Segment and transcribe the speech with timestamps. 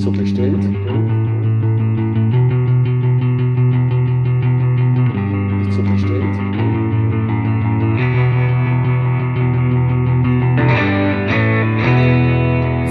[0.00, 0.56] Nicht so bestellt.
[0.56, 0.72] Nicht
[5.74, 6.34] so bestellt.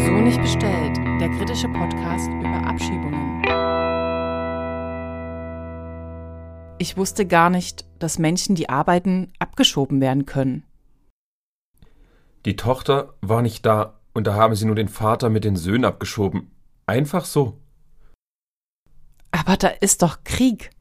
[0.05, 3.41] So nicht bestellt, der kritische Podcast über Abschiebungen.
[6.77, 10.63] Ich wusste gar nicht, dass Menschen, die arbeiten, abgeschoben werden können.
[12.45, 15.85] Die Tochter war nicht da und da haben sie nur den Vater mit den Söhnen
[15.85, 16.51] abgeschoben.
[16.89, 17.61] Einfach so.
[19.29, 20.71] Aber da ist doch Krieg.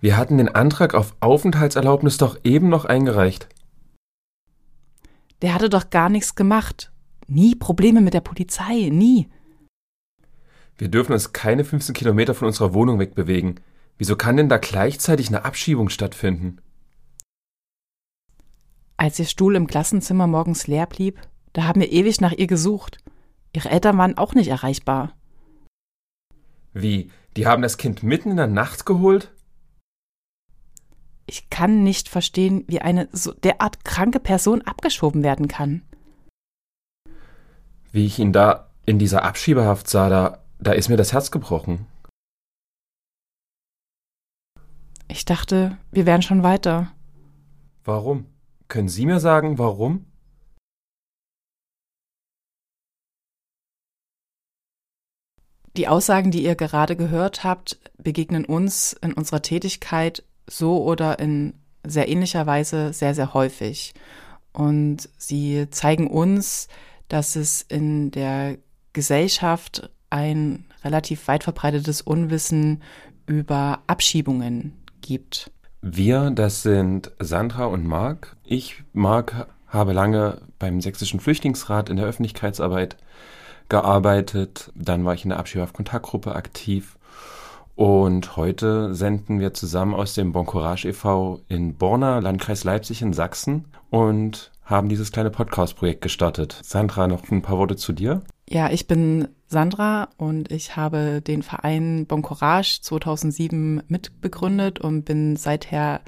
[0.00, 3.50] Wir hatten den Antrag auf Aufenthaltserlaubnis doch eben noch eingereicht.
[5.42, 6.90] Der hatte doch gar nichts gemacht.
[7.26, 9.28] Nie Probleme mit der Polizei, nie.
[10.78, 13.60] Wir dürfen uns keine 15 Kilometer von unserer Wohnung wegbewegen.
[13.98, 16.62] Wieso kann denn da gleichzeitig eine Abschiebung stattfinden?
[18.96, 21.20] Als ihr Stuhl im Klassenzimmer morgens leer blieb,
[21.52, 22.96] da haben wir ewig nach ihr gesucht.
[23.54, 25.12] Ihre Eltern waren auch nicht erreichbar.
[26.72, 27.10] Wie?
[27.36, 29.32] Die haben das Kind mitten in der Nacht geholt?
[31.26, 35.82] Ich kann nicht verstehen, wie eine so derart kranke Person abgeschoben werden kann.
[37.92, 41.86] Wie ich ihn da in dieser Abschiebehaft sah, da, da ist mir das Herz gebrochen.
[45.08, 46.92] Ich dachte, wir wären schon weiter.
[47.84, 48.26] Warum?
[48.68, 50.06] Können Sie mir sagen, warum?
[55.78, 61.54] Die Aussagen, die ihr gerade gehört habt, begegnen uns in unserer Tätigkeit so oder in
[61.86, 63.94] sehr ähnlicher Weise sehr, sehr häufig.
[64.52, 66.66] Und sie zeigen uns,
[67.06, 68.58] dass es in der
[68.92, 72.82] Gesellschaft ein relativ weit verbreitetes Unwissen
[73.26, 75.52] über Abschiebungen gibt.
[75.80, 78.36] Wir, das sind Sandra und Marc.
[78.42, 82.96] Ich, Marc, habe lange beim Sächsischen Flüchtlingsrat in der Öffentlichkeitsarbeit
[83.68, 84.72] gearbeitet.
[84.74, 86.98] Dann war ich in der Abschiebehaft-Kontaktgruppe aktiv.
[87.74, 91.42] Und heute senden wir zusammen aus dem Bon Courage e.V.
[91.48, 96.58] in Borna, Landkreis Leipzig in Sachsen und haben dieses kleine Podcast-Projekt gestartet.
[96.62, 98.22] Sandra, noch ein paar Worte zu dir?
[98.48, 105.36] Ja, ich bin Sandra und ich habe den Verein Bon Courage 2007 mitbegründet und bin
[105.36, 106.00] seither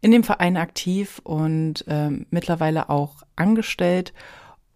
[0.00, 4.12] in dem Verein aktiv und äh, mittlerweile auch angestellt.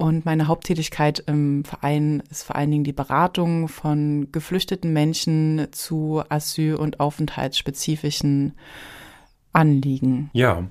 [0.03, 6.25] Und meine Haupttätigkeit im Verein ist vor allen Dingen die Beratung von geflüchteten Menschen zu
[6.29, 8.55] asyl- und aufenthaltsspezifischen
[9.53, 10.29] Anliegen.
[10.33, 10.65] Ja.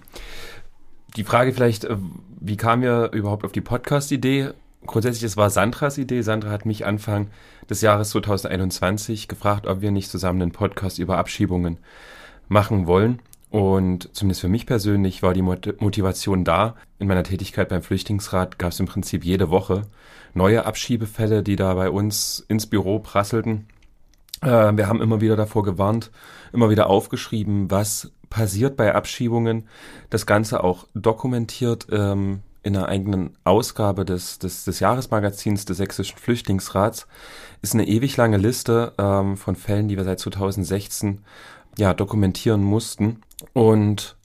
[1.15, 1.95] Die Frage vielleicht, äh,
[2.41, 4.49] wie kam ihr überhaupt auf die Podcast-Idee?
[4.85, 6.23] Grundsätzlich, es war Sandras Idee.
[6.23, 7.29] Sandra hat mich Anfang
[7.69, 11.77] des Jahres 2021 gefragt, ob wir nicht zusammen einen Podcast über Abschiebungen
[12.49, 13.21] machen wollen.
[13.51, 16.75] Und zumindest für mich persönlich war die Motivation da.
[16.99, 19.83] In meiner Tätigkeit beim Flüchtlingsrat gab es im Prinzip jede Woche
[20.33, 23.67] neue Abschiebefälle, die da bei uns ins Büro prasselten.
[24.41, 26.11] Äh, wir haben immer wieder davor gewarnt,
[26.53, 29.67] immer wieder aufgeschrieben, was passiert bei Abschiebungen.
[30.09, 36.17] Das Ganze auch dokumentiert ähm, in einer eigenen Ausgabe des, des, des Jahresmagazins des Sächsischen
[36.17, 37.05] Flüchtlingsrats.
[37.61, 41.19] Ist eine ewig lange Liste ähm, von Fällen, die wir seit 2016
[41.77, 43.21] ja, dokumentieren mussten.
[43.53, 44.17] Und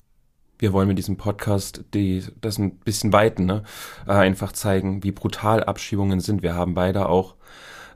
[0.59, 3.63] wir wollen mit diesem Podcast die, das ein bisschen weiten, ne?
[4.07, 6.43] Äh, einfach zeigen, wie brutal Abschiebungen sind.
[6.43, 7.37] Wir haben beide auch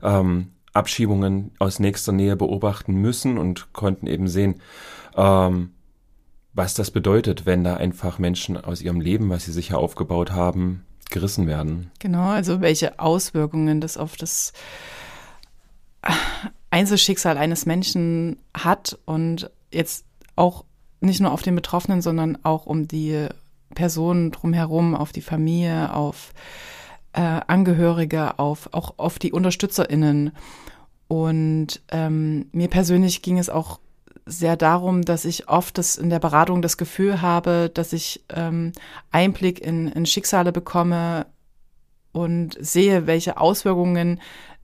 [0.03, 4.61] ähm, Abschiebungen aus nächster Nähe beobachten müssen und konnten eben sehen,
[5.15, 5.71] ähm,
[6.53, 10.85] was das bedeutet, wenn da einfach Menschen aus ihrem Leben, was sie sicher aufgebaut haben,
[11.09, 11.91] gerissen werden.
[11.99, 14.53] Genau, also welche Auswirkungen das auf das
[16.71, 20.05] Einzelschicksal eines Menschen hat und jetzt
[20.35, 20.65] auch
[21.01, 23.27] nicht nur auf den Betroffenen, sondern auch um die
[23.75, 26.33] Personen drumherum, auf die Familie, auf
[27.13, 30.31] äh, Angehörige, auf auch auf die UnterstützerInnen.
[31.07, 33.79] Und ähm, mir persönlich ging es auch
[34.25, 38.71] sehr darum, dass ich oft das in der Beratung das Gefühl habe, dass ich ähm,
[39.11, 41.25] Einblick in, in Schicksale bekomme
[42.13, 44.21] und sehe, welche Auswirkungen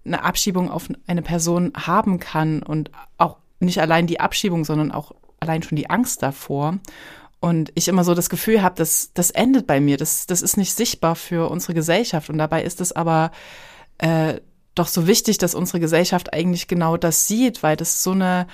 [0.07, 5.13] eine Abschiebung auf eine Person haben kann und auch nicht allein die Abschiebung, sondern auch
[5.39, 6.79] allein schon die Angst davor.
[7.39, 10.57] Und ich immer so das Gefühl habe, dass das endet bei mir, das, das ist
[10.57, 12.29] nicht sichtbar für unsere Gesellschaft.
[12.29, 13.31] Und dabei ist es aber
[13.99, 14.39] äh,
[14.73, 18.47] doch so wichtig, dass unsere Gesellschaft eigentlich genau das sieht, weil das so eine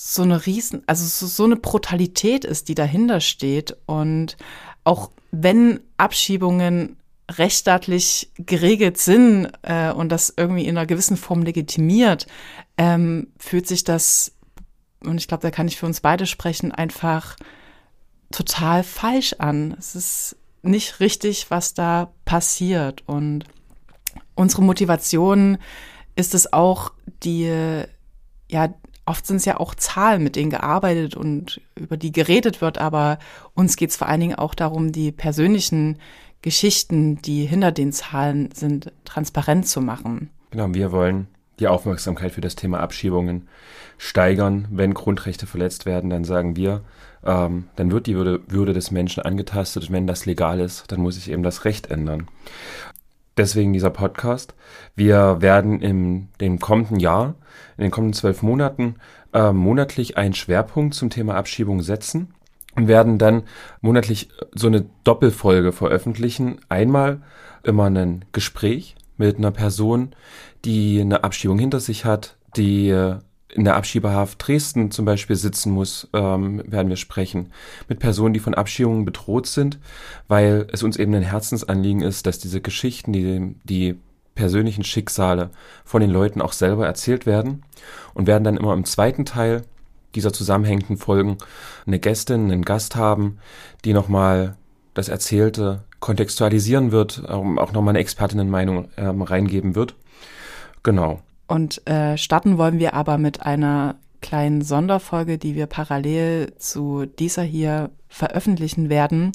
[0.00, 3.76] so eine riesen, also so, so eine Brutalität ist, die dahinter steht.
[3.86, 4.36] Und
[4.84, 6.96] auch wenn Abschiebungen
[7.30, 12.26] rechtsstaatlich geregelt sind äh, und das irgendwie in einer gewissen Form legitimiert,
[12.76, 14.32] ähm, fühlt sich das,
[15.04, 17.36] und ich glaube, da kann ich für uns beide sprechen, einfach
[18.30, 19.74] total falsch an.
[19.78, 23.02] Es ist nicht richtig, was da passiert.
[23.06, 23.44] Und
[24.34, 25.58] unsere Motivation
[26.16, 26.92] ist es auch
[27.22, 27.84] die,
[28.50, 28.74] ja,
[29.06, 33.18] oft sind es ja auch Zahlen, mit denen gearbeitet und über die geredet wird, aber
[33.54, 35.98] uns geht es vor allen Dingen auch darum, die persönlichen
[36.42, 40.30] Geschichten, die hinter den Zahlen sind, transparent zu machen.
[40.50, 41.26] Genau, wir wollen
[41.58, 43.48] die Aufmerksamkeit für das Thema Abschiebungen
[43.96, 44.68] steigern.
[44.70, 46.82] Wenn Grundrechte verletzt werden, dann sagen wir,
[47.24, 49.90] ähm, dann wird die Würde, Würde des Menschen angetastet.
[49.90, 52.28] wenn das legal ist, dann muss sich eben das Recht ändern.
[53.36, 54.54] Deswegen dieser Podcast.
[54.96, 57.34] Wir werden in dem kommenden Jahr,
[57.76, 58.96] in den kommenden zwölf Monaten,
[59.32, 62.34] äh, monatlich einen Schwerpunkt zum Thema Abschiebung setzen
[62.74, 63.42] und werden dann
[63.80, 66.60] monatlich so eine Doppelfolge veröffentlichen.
[66.68, 67.22] Einmal
[67.62, 70.10] immer ein Gespräch mit einer Person,
[70.64, 72.94] die eine Abschiebung hinter sich hat, die
[73.48, 77.50] in der Abschiebehaft Dresden zum Beispiel sitzen muss, ähm, werden wir sprechen.
[77.88, 79.78] Mit Personen, die von Abschiebungen bedroht sind,
[80.28, 83.98] weil es uns eben ein Herzensanliegen ist, dass diese Geschichten, die, die
[84.34, 85.50] persönlichen Schicksale
[85.84, 87.62] von den Leuten auch selber erzählt werden
[88.14, 89.62] und werden dann immer im zweiten Teil
[90.14, 91.38] dieser zusammenhängenden Folgen
[91.86, 93.38] eine Gästin, einen Gast haben,
[93.84, 94.56] die nochmal
[94.94, 99.94] das Erzählte kontextualisieren wird, auch nochmal eine Expertinnenmeinung ähm, reingeben wird.
[100.82, 101.20] Genau.
[101.46, 107.42] Und äh, starten wollen wir aber mit einer kleinen Sonderfolge, die wir parallel zu dieser
[107.42, 109.32] hier veröffentlichen werden.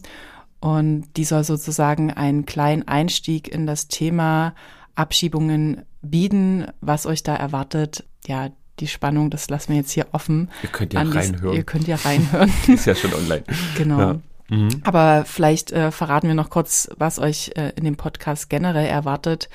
[0.60, 4.54] Und die soll sozusagen einen kleinen Einstieg in das Thema
[4.96, 8.06] Abschiebungen bieten, was euch da erwartet.
[8.26, 8.50] Ja,
[8.80, 10.50] die Spannung, das lassen wir jetzt hier offen.
[10.64, 11.56] Ihr könnt ja reinhören.
[11.56, 12.52] Ihr könnt ja reinhören.
[12.68, 13.44] Ist ja schon online.
[13.78, 14.00] genau.
[14.00, 14.20] Ja.
[14.50, 14.82] Mhm.
[14.84, 19.50] Aber vielleicht äh, verraten wir noch kurz, was euch äh, in dem Podcast generell erwartet.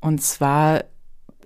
[0.00, 0.84] Und zwar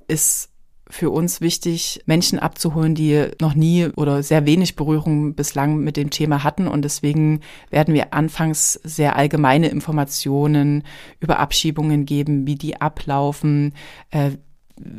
[0.08, 0.50] ist
[0.88, 6.10] für uns wichtig, Menschen abzuholen, die noch nie oder sehr wenig Berührung bislang mit dem
[6.10, 6.68] Thema hatten.
[6.68, 7.40] Und deswegen
[7.70, 10.84] werden wir anfangs sehr allgemeine Informationen
[11.18, 13.74] über Abschiebungen geben, wie die ablaufen,
[14.10, 14.32] äh,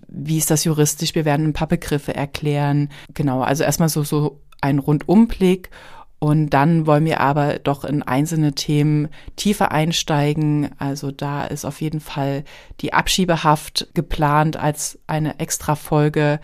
[0.07, 1.15] wie ist das juristisch.
[1.15, 2.89] Wir werden ein paar Begriffe erklären.
[3.13, 5.69] Genau, also erstmal so, so ein Rundumblick
[6.19, 10.69] und dann wollen wir aber doch in einzelne Themen tiefer einsteigen.
[10.79, 12.43] Also da ist auf jeden Fall
[12.81, 16.39] die Abschiebehaft geplant als eine extra Folge.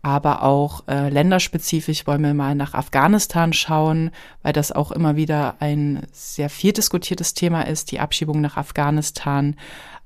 [0.00, 4.12] Aber auch äh, länderspezifisch wollen wir mal nach Afghanistan schauen,
[4.42, 9.56] weil das auch immer wieder ein sehr viel diskutiertes Thema ist, die Abschiebung nach Afghanistan.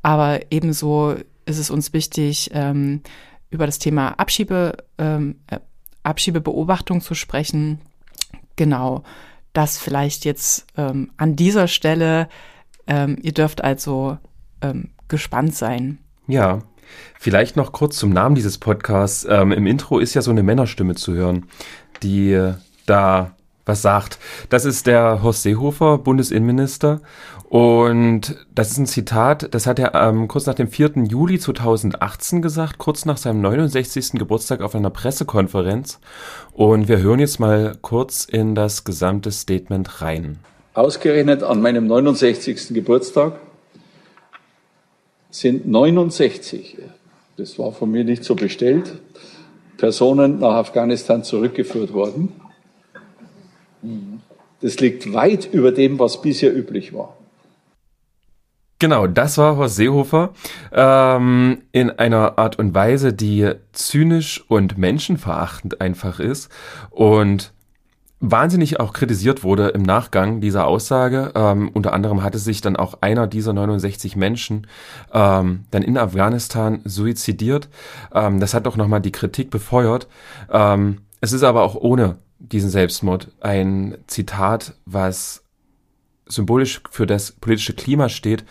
[0.01, 1.17] Aber ebenso
[1.51, 3.03] ist es uns wichtig, ähm,
[3.51, 5.59] über das Thema Abschiebe, ähm, äh,
[6.03, 7.81] Abschiebebeobachtung zu sprechen
[8.61, 9.05] Genau,
[9.55, 12.29] das vielleicht jetzt ähm, an dieser Stelle.
[12.87, 14.19] Ähm, ihr dürft also
[14.61, 15.97] ähm, gespannt sein.
[16.27, 16.59] Ja,
[17.19, 19.27] vielleicht noch kurz zum Namen dieses Podcasts.
[19.27, 21.47] Ähm, Im Intro ist ja so eine Männerstimme zu hören,
[22.03, 22.53] die äh,
[22.85, 24.19] da was sagt.
[24.49, 27.01] Das ist der Horst Seehofer, Bundesinnenminister.
[27.49, 30.93] Und das ist ein Zitat, das hat er ähm, kurz nach dem 4.
[31.09, 34.13] Juli 2018 gesagt, kurz nach seinem 69.
[34.13, 35.99] Geburtstag auf einer Pressekonferenz.
[36.53, 40.39] Und wir hören jetzt mal kurz in das gesamte Statement rein.
[40.75, 42.69] Ausgerechnet an meinem 69.
[42.69, 43.33] Geburtstag
[45.31, 46.79] sind 69,
[47.37, 48.99] das war von mir nicht so bestellt,
[49.77, 52.33] Personen nach Afghanistan zurückgeführt worden.
[54.61, 57.17] Das liegt weit über dem, was bisher üblich war.
[58.81, 60.33] Genau, das war Horst Seehofer
[60.73, 66.51] ähm, in einer Art und Weise, die zynisch und menschenverachtend einfach ist
[66.89, 67.53] und
[68.21, 71.33] wahnsinnig auch kritisiert wurde im Nachgang dieser Aussage.
[71.35, 74.67] Ähm, unter anderem hatte sich dann auch einer dieser 69 Menschen
[75.13, 77.69] ähm, dann in Afghanistan suizidiert.
[78.15, 80.09] Ähm, das hat doch nochmal die Kritik befeuert.
[80.51, 85.45] Ähm, es ist aber auch ohne diesen Selbstmord ein Zitat, was
[86.27, 88.45] symbolisch für das politische Klima steht,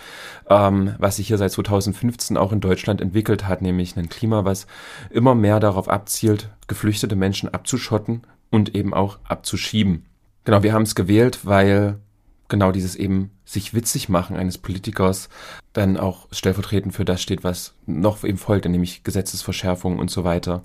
[0.49, 4.67] ähm, was sich hier seit 2015 auch in Deutschland entwickelt hat, nämlich ein Klima, was
[5.09, 10.05] immer mehr darauf abzielt, geflüchtete Menschen abzuschotten und eben auch abzuschieben.
[10.43, 11.99] Genau, wir haben es gewählt, weil
[12.49, 15.29] genau dieses eben sich witzig machen eines Politikers
[15.73, 20.63] dann auch stellvertretend für das steht, was noch eben folgte, nämlich Gesetzesverschärfung und so weiter.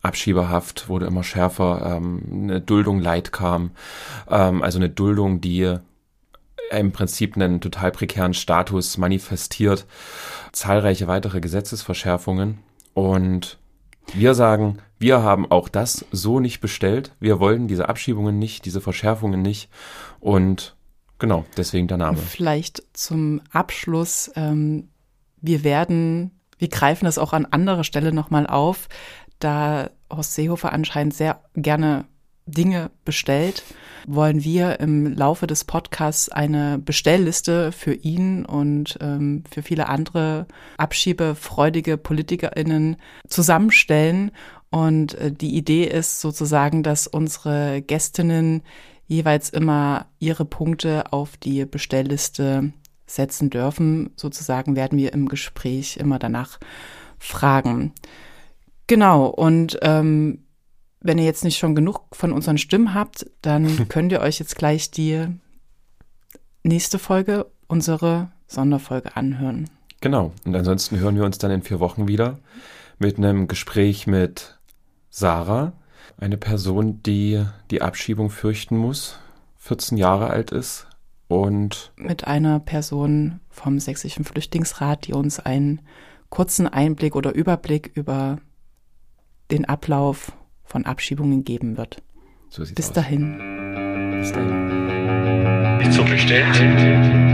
[0.00, 3.72] Abschieberhaft wurde immer schärfer, ähm, eine Duldung Leid kam,
[4.30, 5.76] ähm, also eine Duldung, die
[6.70, 9.86] im Prinzip einen total prekären Status manifestiert.
[10.52, 12.58] Zahlreiche weitere Gesetzesverschärfungen.
[12.94, 13.58] Und
[14.14, 17.12] wir sagen, wir haben auch das so nicht bestellt.
[17.20, 19.68] Wir wollen diese Abschiebungen nicht, diese Verschärfungen nicht.
[20.20, 20.76] Und
[21.18, 22.18] genau, deswegen der Name.
[22.18, 24.30] Vielleicht zum Abschluss.
[24.36, 24.88] Ähm,
[25.40, 28.88] wir werden, wir greifen das auch an anderer Stelle nochmal auf,
[29.38, 32.06] da Horst Seehofer anscheinend sehr gerne
[32.46, 33.62] Dinge bestellt,
[34.06, 40.46] wollen wir im Laufe des Podcasts eine Bestellliste für ihn und ähm, für viele andere
[40.76, 42.96] abschiebefreudige PolitikerInnen
[43.28, 44.30] zusammenstellen.
[44.70, 48.62] Und äh, die Idee ist sozusagen, dass unsere Gästinnen
[49.06, 52.72] jeweils immer ihre Punkte auf die Bestellliste
[53.06, 54.10] setzen dürfen.
[54.16, 56.58] Sozusagen werden wir im Gespräch immer danach
[57.18, 57.92] fragen.
[58.86, 60.44] Genau, und ähm,
[61.00, 64.56] wenn ihr jetzt nicht schon genug von unseren Stimmen habt, dann könnt ihr euch jetzt
[64.56, 65.26] gleich die
[66.62, 69.70] nächste Folge, unsere Sonderfolge anhören.
[70.00, 70.32] Genau.
[70.44, 72.38] Und ansonsten hören wir uns dann in vier Wochen wieder
[72.98, 74.58] mit einem Gespräch mit
[75.10, 75.72] Sarah,
[76.16, 79.18] eine Person, die die Abschiebung fürchten muss,
[79.58, 80.86] 14 Jahre alt ist
[81.28, 85.80] und mit einer Person vom Sächsischen Flüchtlingsrat, die uns einen
[86.28, 88.38] kurzen Einblick oder Überblick über
[89.50, 90.32] den Ablauf
[90.64, 92.02] von Abschiebungen geben wird.
[92.48, 92.92] So Bis aus.
[92.92, 93.38] dahin.
[94.20, 95.78] Bis dahin.
[95.78, 97.33] Nicht so bestellt.